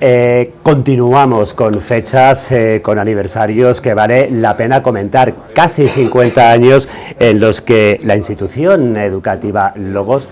[0.00, 5.32] Eh, continuamos con fechas, eh, con aniversarios que vale la pena comentar.
[5.54, 10.28] Casi 50 años en los que la institución educativa Logos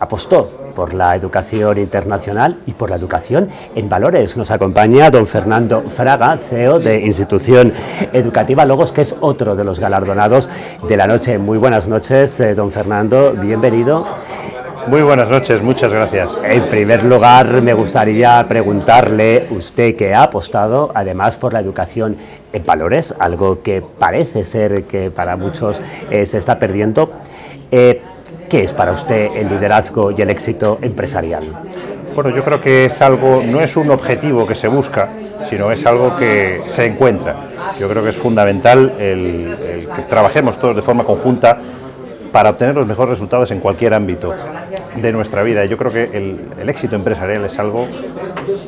[0.00, 4.36] apostó por la educación internacional y por la educación en valores.
[4.36, 7.72] Nos acompaña don Fernando Fraga, CEO de Institución
[8.12, 10.50] Educativa Logos, que es otro de los galardonados
[10.86, 11.38] de la noche.
[11.38, 14.04] Muy buenas noches, eh, don Fernando, bienvenido.
[14.86, 16.30] Muy buenas noches, muchas gracias.
[16.42, 22.16] En primer lugar, me gustaría preguntarle, usted que ha apostado además por la educación
[22.52, 25.80] en valores, algo que parece ser que para muchos
[26.10, 27.12] eh, se está perdiendo.
[27.70, 28.02] Eh,
[28.50, 31.44] ¿Qué es para usted el liderazgo y el éxito empresarial?
[32.14, 35.08] Bueno, yo creo que es algo, no es un objetivo que se busca,
[35.48, 37.36] sino es algo que se encuentra.
[37.80, 39.56] Yo creo que es fundamental el
[39.96, 41.58] que trabajemos todos de forma conjunta
[42.34, 44.34] para obtener los mejores resultados en cualquier ámbito
[44.96, 45.64] de nuestra vida.
[45.66, 47.86] Yo creo que el, éxito empresarial es algo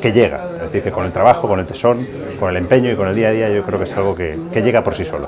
[0.01, 1.97] que llega, es decir, que con el trabajo, con el tesón,
[2.39, 4.39] con el empeño y con el día a día, yo creo que es algo que,
[4.53, 5.27] que llega por sí solo.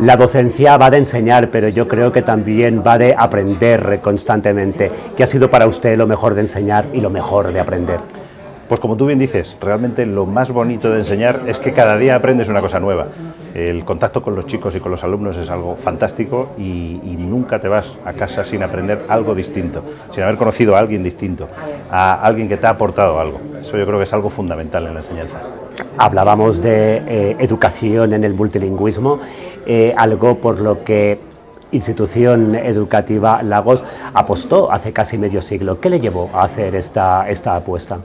[0.00, 4.90] La docencia va de enseñar, pero yo creo que también va de aprender constantemente.
[5.16, 8.00] ¿Qué ha sido para usted lo mejor de enseñar y lo mejor de aprender?
[8.68, 12.16] Pues como tú bien dices, realmente lo más bonito de enseñar es que cada día
[12.16, 13.06] aprendes una cosa nueva.
[13.54, 17.68] El contacto con los chicos y con los alumnos es algo fantástico y, nunca te
[17.68, 21.48] vas a casa sin aprender algo distinto, sin haber conocido a alguien distinto,
[21.90, 23.38] a alguien que te ha aportado algo.
[23.60, 25.42] Eso yo creo que es algo fundamental en la enseñanza.
[25.98, 29.18] Hablábamos de eh, educación en el multilingüismo,
[29.66, 31.18] eh, algo por lo que
[31.70, 35.80] institución educativa Lagos apostó hace casi medio siglo.
[35.80, 37.98] ¿Qué le llevó a hacer esta, esta apuesta?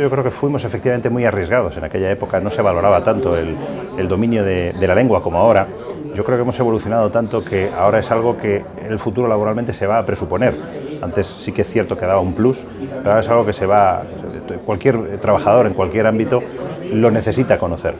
[0.00, 1.76] Yo creo que fuimos efectivamente muy arriesgados.
[1.76, 3.56] En aquella época no se valoraba tanto el,
[4.08, 5.66] dominio de, la lengua como ahora.
[6.14, 9.72] Yo creo que hemos evolucionado tanto que ahora es algo que en el futuro laboralmente
[9.72, 10.54] se va a presuponer.
[11.00, 13.66] Antes sí que es cierto que daba un plus, pero ahora es algo que se
[13.66, 14.02] va,
[14.64, 16.42] cualquier trabajador en cualquier ámbito
[16.92, 17.94] lo necesita conocer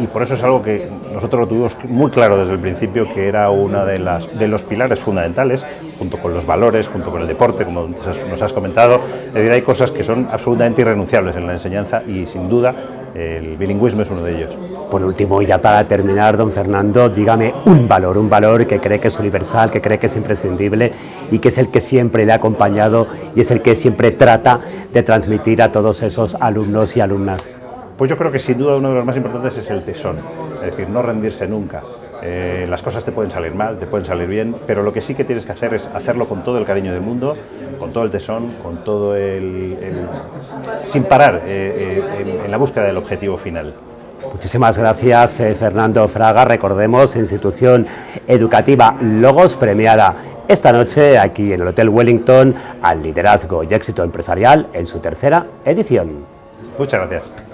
[0.00, 3.28] y por eso es algo que nosotros lo tuvimos muy claro desde el principio, que
[3.28, 3.98] era uno de,
[4.38, 5.66] de los pilares fundamentales,
[5.98, 9.00] junto con los valores, junto con el deporte, como nos has comentado.
[9.26, 12.74] Es decir, hay cosas que son absolutamente irrenunciables en la enseñanza y sin duda
[13.14, 14.56] el bilingüismo es uno de ellos.
[14.90, 19.08] Por último, ya para terminar, don Fernando, dígame un valor, un valor que cree que
[19.08, 20.92] es universal, que cree que es imprescindible
[21.30, 24.60] y que es el que siempre le ha acompañado y es el que siempre trata
[24.92, 27.48] de transmitir a todos esos alumnos y alumnas.
[27.98, 30.20] Pues yo creo que sin duda uno de los más importantes es el tesón,
[30.54, 31.82] es decir, no rendirse nunca.
[32.22, 35.16] Eh, las cosas te pueden salir mal, te pueden salir bien, pero lo que sí
[35.16, 37.36] que tienes que hacer es hacerlo con todo el cariño del mundo,
[37.76, 39.76] con todo el tesón, con todo el...
[40.84, 43.74] sin parar eh, eh, en, la búsqueda del objetivo final.
[44.32, 46.44] Muchísimas gracias, Fernando Fraga.
[46.44, 47.84] Recordemos, institución
[48.28, 50.14] educativa Logos premiada
[50.46, 55.46] esta noche aquí en el Hotel Wellington al liderazgo y éxito empresarial en su tercera
[55.64, 56.24] edición.
[56.78, 57.47] Muchas gracias.